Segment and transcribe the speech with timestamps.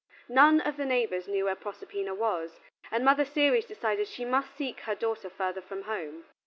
[0.29, 2.59] None of the neighbors knew where Proserpina was,
[2.89, 6.25] and Mother Ceres decided she must seek her daughter further from home.